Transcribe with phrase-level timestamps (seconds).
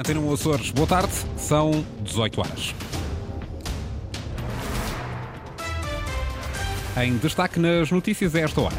[0.00, 2.74] Antena 1 Açores, boa tarde, são 18 horas.
[7.02, 8.76] Em destaque nas notícias a esta hora.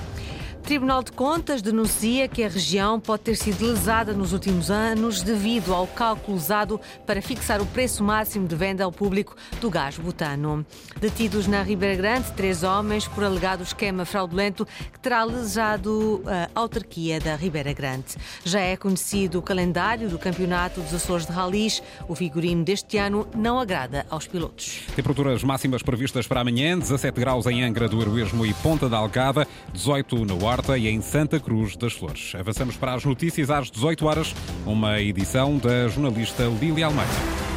[0.70, 5.74] Tribunal de Contas denuncia que a região pode ter sido lesada nos últimos anos devido
[5.74, 10.64] ao cálculo usado para fixar o preço máximo de venda ao público do gás butano.
[11.02, 14.64] Detidos na Ribeira Grande, três homens por alegado esquema fraudulento
[14.94, 18.16] que terá lesado a autarquia da Ribeira Grande.
[18.46, 21.82] Já é conhecido o calendário do Campeonato dos Açores de Ralis.
[22.08, 24.84] O figurino deste ano não agrada aos pilotos.
[24.96, 29.48] Temperaturas máximas previstas para amanhã: 17 graus em Angra do Heroísmo e Ponta da Algada,
[29.74, 32.34] 18 no Horta e em Santa Cruz das Flores.
[32.38, 37.49] Avançamos para as notícias às 18 horas, uma edição da jornalista Lília Almeida.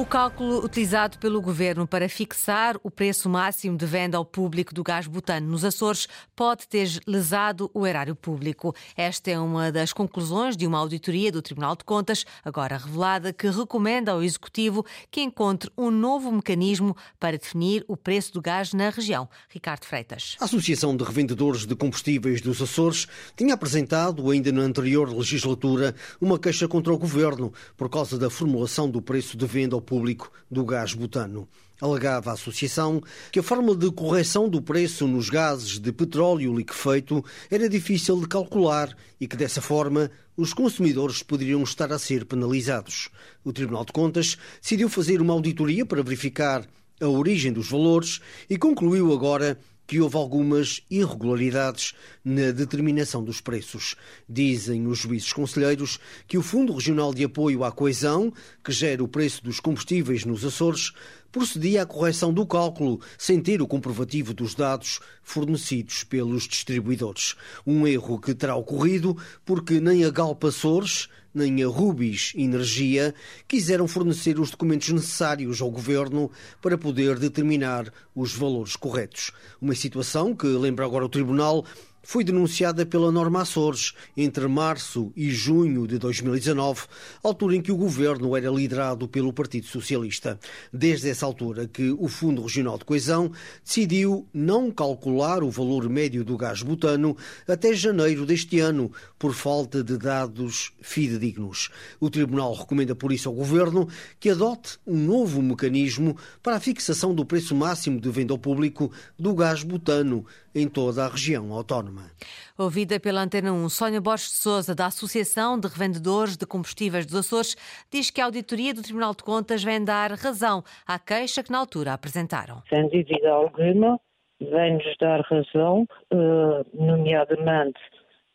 [0.00, 4.82] O cálculo utilizado pelo governo para fixar o preço máximo de venda ao público do
[4.82, 8.74] gás butano nos Açores pode ter lesado o erário público.
[8.96, 13.46] Esta é uma das conclusões de uma auditoria do Tribunal de Contas, agora revelada, que
[13.50, 18.88] recomenda ao Executivo que encontre um novo mecanismo para definir o preço do gás na
[18.88, 19.28] região.
[19.50, 20.34] Ricardo Freitas.
[20.40, 26.38] A Associação de Revendedores de Combustíveis dos Açores tinha apresentado, ainda na anterior legislatura, uma
[26.38, 30.64] queixa contra o governo por causa da formulação do preço de venda ao público do
[30.64, 31.48] gás butano.
[31.80, 33.02] Alegava a associação
[33.32, 38.28] que a forma de correção do preço nos gases de petróleo liquefeito era difícil de
[38.28, 43.08] calcular e que, dessa forma, os consumidores poderiam estar a ser penalizados.
[43.42, 46.64] O Tribunal de Contas decidiu fazer uma auditoria para verificar
[47.00, 49.58] a origem dos valores e concluiu agora
[49.90, 53.96] que houve algumas irregularidades na determinação dos preços.
[54.28, 58.32] Dizem os juízes conselheiros que o Fundo Regional de Apoio à Coesão,
[58.62, 60.92] que gera o preço dos combustíveis nos Açores,
[61.32, 67.34] procedia à correção do cálculo sem ter o comprovativo dos dados fornecidos pelos distribuidores.
[67.66, 73.14] Um erro que terá ocorrido porque nem a Galpa Açores nem a Rubis Energia
[73.46, 79.30] quiseram fornecer os documentos necessários ao governo para poder determinar os valores corretos.
[79.60, 81.64] Uma situação que, lembra agora o Tribunal,
[82.02, 86.82] foi denunciada pela Norma Açores entre março e junho de 2019,
[87.22, 90.38] altura em que o governo era liderado pelo Partido Socialista.
[90.72, 93.30] Desde essa altura que o Fundo Regional de Coesão
[93.64, 97.16] decidiu não calcular o valor médio do gás butano
[97.46, 101.70] até janeiro deste ano, por falta de dados fidedignos.
[101.98, 107.14] O Tribunal recomenda por isso ao governo que adote um novo mecanismo para a fixação
[107.14, 110.24] do preço máximo de venda ao público do gás butano
[110.54, 112.10] em toda a região autónoma.
[112.58, 117.14] Ouvida pela Antena 1, Sónia Borges de Souza, da Associação de Revendedores de Combustíveis dos
[117.16, 117.56] Açores,
[117.90, 121.58] diz que a auditoria do Tribunal de Contas vem dar razão à queixa que na
[121.58, 122.62] altura apresentaram.
[122.68, 123.98] Sem dúvida alguma,
[124.40, 127.80] vem-nos dar razão, eh, nomeadamente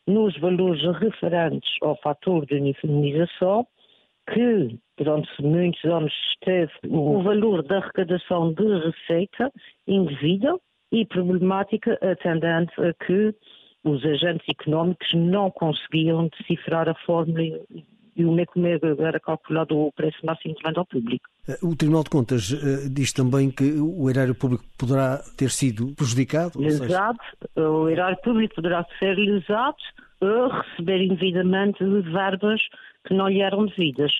[0.06, 3.66] nos valores referentes ao fator de uniformização,
[4.32, 9.52] que durante muitos anos esteve o valor da arrecadação de receita
[9.86, 10.56] indevida
[10.92, 13.34] e problemática atendente a que
[13.84, 17.42] os agentes económicos não conseguiam decifrar a fórmula
[18.16, 21.28] e o como era calculado o preço máximo de venda ao público.
[21.62, 26.58] O Tribunal de Contas uh, diz também que o erário público poderá ter sido prejudicado?
[26.58, 27.18] Lesado,
[27.54, 27.68] seja...
[27.68, 29.76] o erário público poderá ser lesado
[30.20, 32.60] ou receber indevidamente verbas
[33.06, 34.10] que não lhe eram devidas.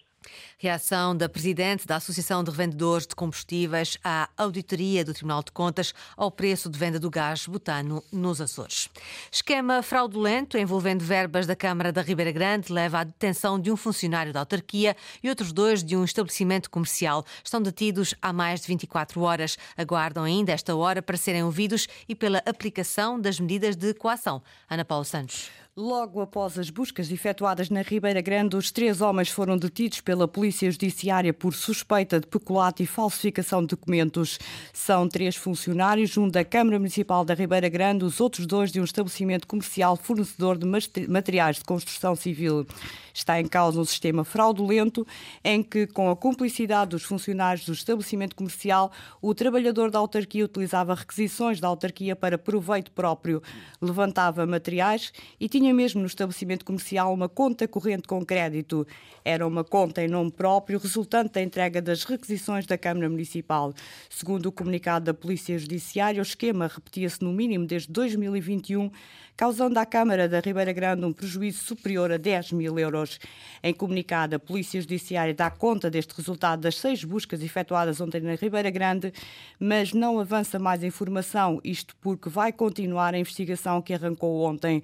[0.59, 5.93] Reação da Presidente da Associação de Revendedores de Combustíveis à auditoria do Tribunal de Contas
[6.17, 8.89] ao preço de venda do gás butano nos Açores.
[9.31, 14.33] Esquema fraudulento envolvendo verbas da Câmara da Ribeira Grande leva à detenção de um funcionário
[14.33, 17.25] da autarquia e outros dois de um estabelecimento comercial.
[17.45, 19.57] Estão detidos há mais de 24 horas.
[19.77, 24.43] Aguardam ainda esta hora para serem ouvidos e pela aplicação das medidas de coação.
[24.69, 25.51] Ana Paula Santos.
[25.79, 30.71] Logo após as buscas efetuadas na Ribeira Grande, os três homens foram detidos pela Polícia
[30.71, 34.39] Judiciária por suspeita de peculato e falsificação de documentos.
[34.73, 38.85] São três funcionários, um da Câmara Municipal da Ribeira Grande, os outros dois de um
[38.85, 40.67] estabelecimento comercial fornecedor de
[41.07, 42.67] materiais de construção civil.
[43.13, 45.07] Está em causa um sistema fraudulento
[45.43, 50.95] em que, com a cumplicidade dos funcionários do estabelecimento comercial, o trabalhador da autarquia utilizava
[50.95, 53.43] requisições da autarquia para proveito próprio,
[53.81, 58.87] levantava materiais e tinha mesmo no estabelecimento comercial uma conta corrente com crédito.
[59.25, 63.73] Era uma conta em nome próprio, resultante da entrega das requisições da Câmara Municipal.
[64.09, 68.91] Segundo o comunicado da Polícia Judiciária, o esquema repetia-se no mínimo desde 2021
[69.37, 73.21] causando à Câmara da Ribeira Grande um prejuízo superior a 10 mil euros.
[73.63, 78.35] Em comunicado, a Polícia Judiciária dá conta deste resultado das seis buscas efetuadas ontem na
[78.35, 79.13] Ribeira Grande,
[79.61, 84.83] mas não avança mais informação, isto porque vai continuar a investigação que arrancou ontem.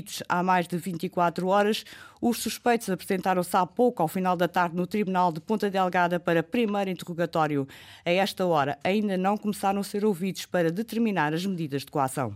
[0.00, 1.84] Detidos há mais de 24 horas,
[2.20, 6.42] os suspeitos apresentaram-se há pouco, ao final da tarde, no Tribunal de Ponta Delgada para
[6.42, 7.68] primeiro interrogatório.
[8.04, 12.34] A esta hora, ainda não começaram a ser ouvidos para determinar as medidas de coação.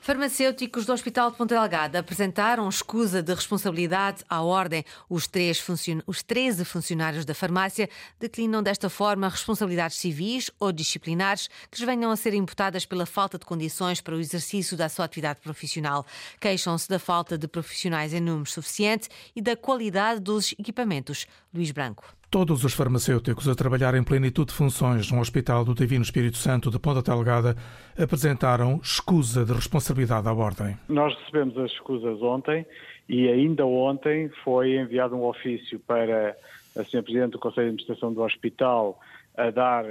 [0.00, 4.84] Farmacêuticos do Hospital de Ponta Delgada apresentaram escusa de responsabilidade à ordem.
[5.08, 6.00] Os, três funcion...
[6.06, 12.16] Os 13 funcionários da farmácia declinam desta forma responsabilidades civis ou disciplinares que venham a
[12.16, 16.06] ser imputadas pela falta de condições para o exercício da sua atividade profissional.
[16.40, 21.26] Queixam-se da falta de profissionais em número suficiente e da qualidade dos equipamentos.
[21.52, 22.17] Luís Branco.
[22.30, 26.70] Todos os farmacêuticos a trabalhar em plenitude de funções no Hospital do Divino Espírito Santo
[26.70, 27.56] de Ponta Delgada
[27.98, 30.76] apresentaram escusa de responsabilidade à ordem.
[30.90, 32.66] Nós recebemos as escusas ontem
[33.08, 36.36] e ainda ontem foi enviado um ofício para
[36.76, 37.02] a Sra.
[37.02, 39.00] Presidente do Conselho de Administração do Hospital
[39.34, 39.88] a dar uh,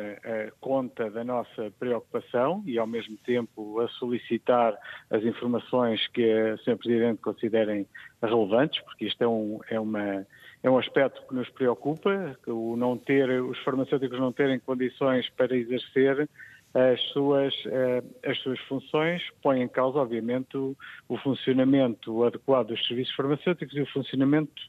[0.61, 4.77] conta da nossa preocupação e, ao mesmo tempo, a solicitar
[5.09, 6.75] as informações que a Sra.
[6.75, 7.87] Presidente considerem
[8.21, 10.27] relevantes, porque isto é, um, é uma
[10.63, 15.55] é um aspecto que nos preocupa, o não ter, os farmacêuticos não terem condições para
[15.55, 16.27] exercer
[16.73, 20.75] as suas, eh, as suas funções, põe em causa, obviamente, o,
[21.07, 24.61] o funcionamento adequado dos serviços farmacêuticos e o funcionamento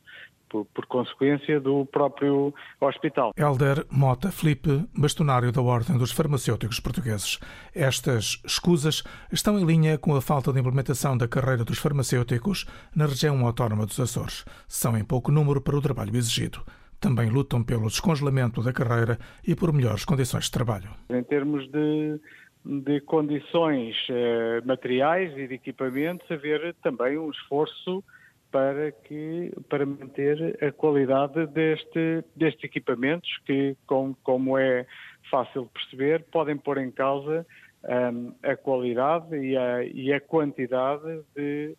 [0.49, 3.33] por, por, consequência do próprio hospital.
[3.37, 7.39] Helder Mota Felipe, bastonário da Ordem dos Farmacêuticos Portugueses.
[7.75, 9.03] Estas escusas
[9.33, 13.87] estão em linha com a falta de implementação da carreira dos farmacêuticos na região autónoma
[13.87, 14.45] dos Açores.
[14.67, 16.63] São em pouco número para o trabalho exigido.
[17.01, 20.91] Também lutam pelo descongelamento da carreira e por melhores condições de trabalho.
[21.09, 22.21] Em termos de,
[22.65, 28.03] de condições eh, materiais e de equipamentos, haver também um esforço
[28.51, 34.87] para, que, para manter a qualidade deste, destes equipamentos que, com, como é
[35.31, 37.47] fácil de perceber, podem pôr em causa
[37.85, 41.77] um, a qualidade e a, e a quantidade de,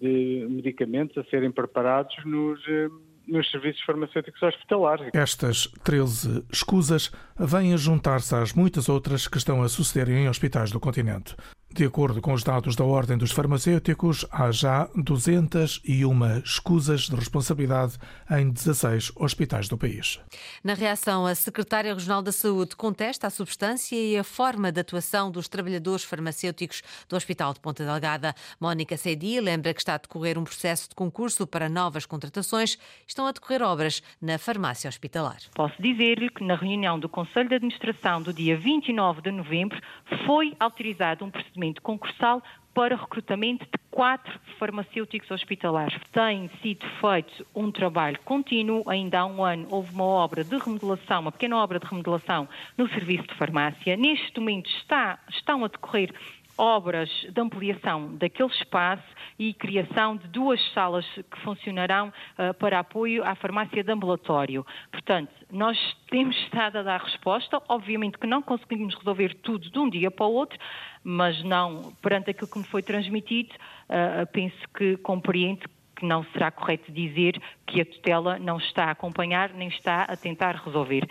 [0.00, 5.10] de, medicamentos a serem preparados nos, hum, nos serviços farmacêuticos hospitalares.
[5.14, 10.70] Estas 13 escusas vêm a juntar-se às muitas outras que estão a suceder em hospitais
[10.70, 11.34] do continente.
[11.72, 17.96] De acordo com os dados da Ordem dos Farmacêuticos, há já 201 escusas de responsabilidade
[18.28, 20.20] em 16 hospitais do país.
[20.64, 25.30] Na reação, a Secretária Regional da Saúde contesta a substância e a forma de atuação
[25.30, 28.34] dos trabalhadores farmacêuticos do Hospital de Ponta Delgada.
[28.60, 32.78] Mónica Sedi lembra que está a decorrer um processo de concurso para novas contratações.
[33.06, 35.38] Estão a decorrer obras na farmácia hospitalar.
[35.54, 39.80] Posso dizer-lhe que na reunião do Conselho de Administração do dia 29 de novembro
[40.26, 42.42] foi autorizado um procedimento procedimento concursal
[42.72, 46.00] para recrutamento de quatro farmacêuticos hospitalares.
[46.12, 48.88] Tem sido feito um trabalho contínuo.
[48.88, 52.48] Ainda há um ano houve uma obra de remodelação, uma pequena obra de remodelação
[52.78, 53.96] no serviço de farmácia.
[53.96, 56.14] Neste momento está, estão a decorrer
[56.60, 59.02] obras de ampliação daquele espaço
[59.38, 64.64] e criação de duas salas que funcionarão uh, para apoio à farmácia de ambulatório.
[64.92, 65.78] Portanto, nós
[66.10, 70.26] temos estado a dar resposta, obviamente que não conseguimos resolver tudo de um dia para
[70.26, 70.58] o outro,
[71.02, 73.54] mas não, perante aquilo que me foi transmitido,
[73.88, 75.66] uh, penso que compreendo
[75.96, 80.16] que não será correto dizer que a tutela não está a acompanhar nem está a
[80.16, 81.06] tentar resolver.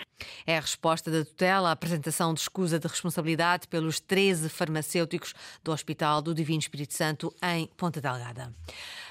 [0.45, 5.33] É a resposta da tutela à apresentação de escusa de responsabilidade pelos 13 farmacêuticos
[5.63, 8.53] do Hospital do Divino Espírito Santo em Ponta Delgada.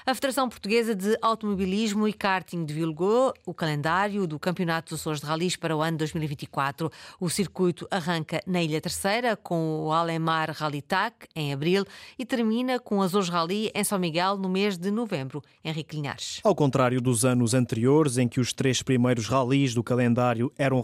[0.05, 5.27] A Federação Portuguesa de Automobilismo e Karting divulgou o calendário do Campeonato dos Açores de
[5.27, 6.91] Ralis para o ano 2024.
[7.19, 11.85] O circuito arranca na Ilha Terceira com o Alemar Rally TAC em abril
[12.17, 15.43] e termina com Açores Rally em São Miguel no mês de novembro.
[15.63, 16.39] Henrique Linhares.
[16.43, 20.81] Ao contrário dos anos anteriores, em que os três primeiros ralis do calendário eram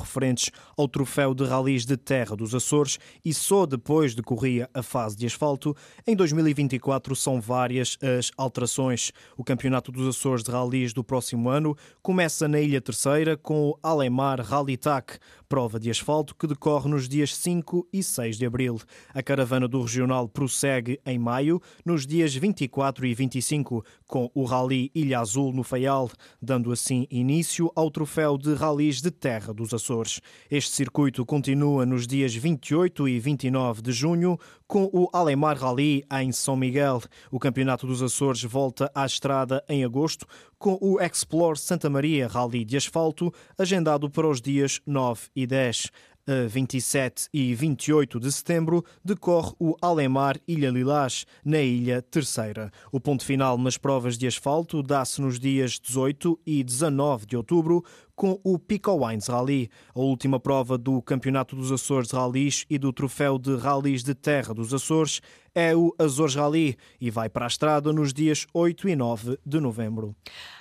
[0.77, 5.25] ao troféu de ralis de terra dos Açores e só depois decorria a fase de
[5.25, 9.11] asfalto, em 2024 são várias as alterações.
[9.37, 13.79] O Campeonato dos Açores de Ralis do próximo ano começa na Ilha Terceira com o
[13.81, 15.17] Alemar Rally TAC,
[15.49, 18.79] prova de asfalto que decorre nos dias 5 e 6 de abril.
[19.13, 24.91] A caravana do Regional prossegue em maio, nos dias 24 e 25, com o Rally
[24.93, 26.09] Ilha Azul no Faial,
[26.41, 30.04] dando assim início ao troféu de ralis de terra dos Açores.
[30.49, 36.31] Este circuito continua nos dias 28 e 29 de junho, com o Alemar Rally em
[36.31, 37.01] São Miguel.
[37.31, 40.25] O Campeonato dos Açores volta à estrada em agosto,
[40.57, 45.91] com o Explore Santa Maria Rally de Asfalto, agendado para os dias 9 e 10.
[46.27, 52.71] A 27 e 28 de setembro decorre o Alemar Ilha Lilás, na Ilha Terceira.
[52.91, 57.85] O ponto final nas provas de asfalto dá-se nos dias 18 e 19 de outubro,
[58.15, 62.93] com o Pico Wines Rally, a última prova do Campeonato dos Açores Rallys e do
[62.93, 65.21] Troféu de Rallys de Terra dos Açores
[65.55, 69.59] é o Azores Rally e vai para a estrada nos dias 8 e 9 de
[69.61, 70.13] novembro.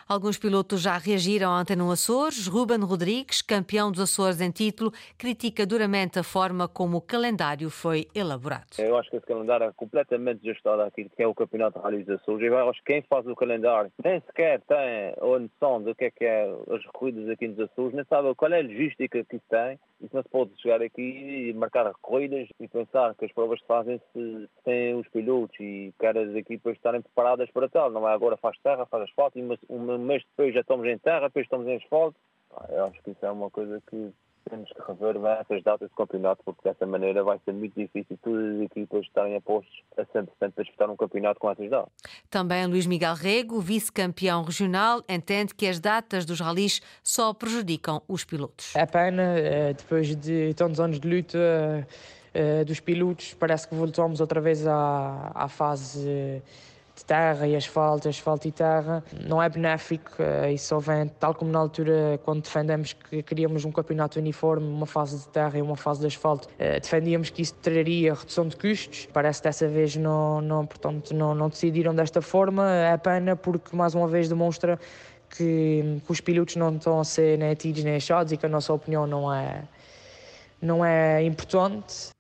[0.07, 2.47] Alguns pilotos já reagiram ontem no Açores.
[2.47, 8.07] Ruben Rodrigues, campeão dos Açores em título, critica duramente a forma como o calendário foi
[8.15, 8.79] elaborado.
[8.79, 12.05] Eu acho que esse calendário é completamente desajustado àquilo que é o Campeonato de Rally
[12.05, 12.47] dos Açores.
[12.47, 16.11] Eu acho que quem faz o calendário nem sequer tem a noção do que é
[16.11, 19.79] que é as corridas aqui nos Açores, nem sabe qual é a logística que tem.
[20.01, 23.67] Isso não se pode chegar aqui e marcar corridas e pensar que as provas se
[23.67, 27.91] fazem se têm os pilotos e que as equipas estarem preparadas para tal.
[27.91, 31.29] Não é agora faz terra, faz asfalto e um mês depois já estamos em terra,
[31.29, 32.17] depois estamos em asfalto.
[32.69, 34.13] Eu acho que isso é uma coisa que
[34.49, 38.19] temos que rever bem essas datas de campeonato, porque dessa maneira vai ser muito difícil
[38.23, 41.93] todas as equipas estarem apostas a 100% para disputar um campeonato com essas datas.
[42.31, 48.25] Também Luís Miguel Rego, vice-campeão regional, entende que as datas dos ralis só prejudicam os
[48.25, 48.75] pilotos.
[48.77, 51.87] É pena, eh, depois de tantos anos de luta
[52.33, 56.43] eh, dos pilotos, parece que voltamos outra vez à, à fase
[57.07, 61.51] terra e asfalto, asfalto e terra, não é benéfico eh, e só vem, tal como
[61.51, 65.77] na altura quando defendemos que queríamos um campeonato uniforme, uma fase de terra e uma
[65.77, 69.97] fase de asfalto, eh, defendíamos que isso traria redução de custos, parece que dessa vez
[69.97, 74.79] não, não, portanto, não, não decidiram desta forma, é pena porque mais uma vez demonstra
[75.29, 78.49] que, que os pilotos não estão a ser nem atidos nem achados e que a
[78.49, 79.65] nossa opinião não é,
[80.61, 82.15] não é importante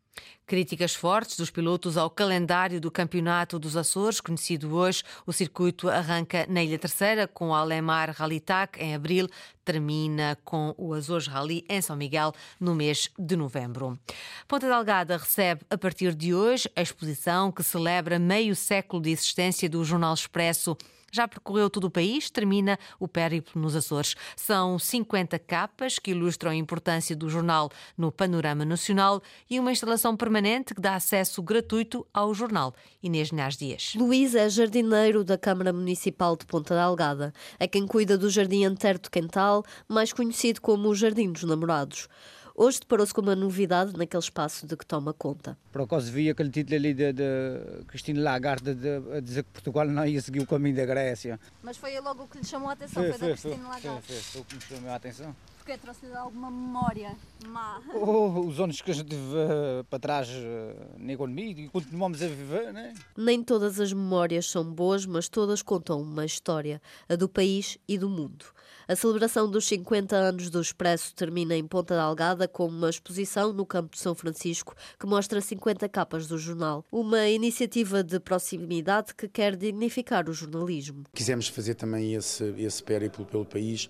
[0.46, 5.02] Críticas fortes dos pilotos ao calendário do Campeonato dos Açores, conhecido hoje.
[5.26, 9.26] O circuito arranca na Ilha Terceira com o Alemar Rally TAC em abril,
[9.64, 13.98] termina com o Açores Rally em São Miguel no mês de novembro.
[14.46, 19.66] Ponta Delgada recebe a partir de hoje a exposição que celebra meio século de existência
[19.66, 20.76] do Jornal Expresso
[21.14, 24.16] já percorreu todo o país, termina o périplo nos Açores.
[24.36, 30.16] São 50 capas que ilustram a importância do jornal no panorama nacional e uma instalação
[30.16, 32.74] permanente que dá acesso gratuito ao jornal.
[33.02, 33.94] Inês Linhares Dias.
[33.94, 37.32] Luís é jardineiro da Câmara Municipal de Ponta Delgada.
[37.60, 42.08] É quem cuida do Jardim Antero Quental, mais conhecido como o Jardim dos Namorados.
[42.56, 45.58] Hoje deparou-se com uma novidade naquele espaço de que toma conta.
[45.72, 49.84] Por acaso vi aquele título ali de, de Cristina Lagarde de, a dizer que Portugal
[49.86, 51.40] não ia seguir o caminho da Grécia.
[51.64, 54.06] Mas foi logo o que lhe chamou a atenção, foi, foi, foi da Cristina Lagarde?
[54.06, 55.36] Foi, foi, foi o que me chamou a atenção.
[55.64, 57.16] Porque trouxe-lhe alguma memória
[57.46, 57.80] má?
[57.94, 62.20] Oh, os anos que a gente teve uh, para trás uh, na economia e continuamos
[62.20, 62.92] a viver, né?
[63.16, 67.96] Nem todas as memórias são boas, mas todas contam uma história, a do país e
[67.96, 68.44] do mundo.
[68.86, 73.64] A celebração dos 50 anos do Expresso termina em Ponta Delgada com uma exposição no
[73.64, 76.84] Campo de São Francisco que mostra 50 capas do jornal.
[76.92, 81.04] Uma iniciativa de proximidade que quer dignificar o jornalismo.
[81.14, 83.88] Quisemos fazer também esse, esse périplo pelo país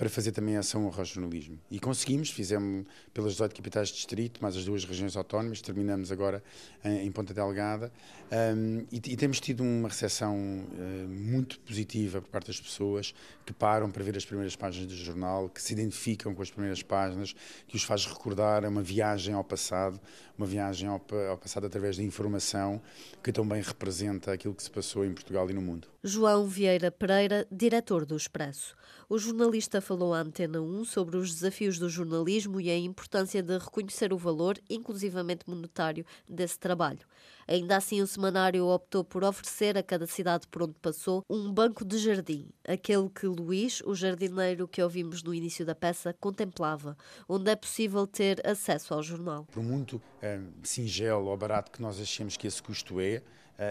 [0.00, 1.58] para fazer também ação ao jornalismo.
[1.70, 6.42] E conseguimos, fizemos pelas 18 capitais de distrito, mais as duas regiões autónomas, terminamos agora
[6.82, 7.92] em, Ponta Delgada
[8.32, 13.14] um, e, e, temos tido uma recepção uh, muito positiva por parte das pessoas
[13.44, 16.82] que param para ver as primeiras páginas do jornal, que se identificam com as primeiras
[16.82, 17.34] páginas,
[17.68, 20.00] que os faz recordar uma viagem ao passado,
[20.38, 22.80] uma viagem ao, ao passado através da informação
[23.22, 25.88] que também representa aquilo que se passou em Portugal e no mundo.
[26.02, 28.74] João Vieira Pereira, diretor do Expresso.
[29.06, 33.58] O jornalista falou à Antena 1 sobre os desafios do jornalismo e a importância de
[33.58, 37.06] reconhecer o valor, inclusivamente monetário, desse trabalho.
[37.46, 41.84] Ainda assim, o semanário optou por oferecer a cada cidade por onde passou um banco
[41.84, 46.96] de jardim, aquele que Luís, o jardineiro que ouvimos no início da peça, contemplava,
[47.28, 49.46] onde é possível ter acesso ao jornal.
[49.52, 53.22] Por muito é, singelo ou barato que nós achemos que esse custo é, eh,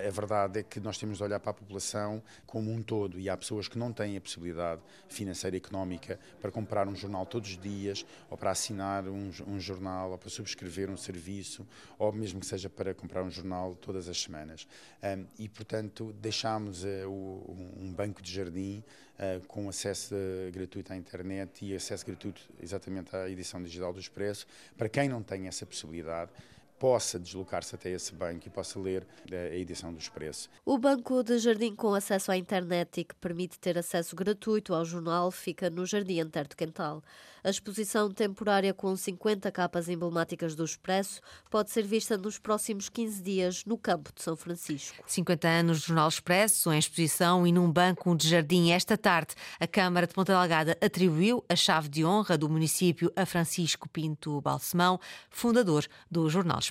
[0.08, 3.27] a verdade é que nós temos de olhar para a população como um todo e
[3.27, 7.50] há pessoas que não têm a possibilidade financeira e económica para comprar um jornal todos
[7.50, 11.67] os dias ou para assinar um, um jornal ou para subscrever um serviço
[11.98, 14.67] ou mesmo que seja para comprar um jornal todas as semanas.
[15.03, 18.84] Um, e, portanto, deixámos uh, um banco de jardim
[19.15, 24.00] uh, com acesso uh, gratuito à internet e acesso gratuito exatamente à edição digital do
[24.00, 24.46] Expresso
[24.77, 26.31] para quem não tem essa possibilidade
[26.79, 30.50] possa deslocar-se até esse banco e possa ler eh, a edição do Expresso.
[30.65, 34.86] O Banco de Jardim com acesso à internet e que permite ter acesso gratuito ao
[34.86, 37.03] jornal fica no Jardim Antero de Quental.
[37.43, 43.21] A exposição temporária com 50 capas emblemáticas do Expresso pode ser vista nos próximos 15
[43.24, 44.98] dias no campo de São Francisco.
[45.05, 49.36] 50 anos do Jornal Expresso em exposição e num banco de jardim esta tarde.
[49.59, 54.41] A Câmara de Ponta Delgada atribuiu a chave de honra do município a Francisco Pinto
[54.41, 56.68] Balsemão, fundador do Jornal Expresso.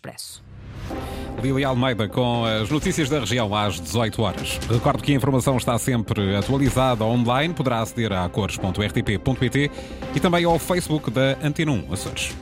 [1.43, 4.59] Lili Almeida com as notícias da região às 18 horas.
[4.71, 9.71] Recordo que a informação está sempre atualizada online, poderá aceder a cores.rtp.pt
[10.15, 12.35] e também ao Facebook da Antena 1 Açores.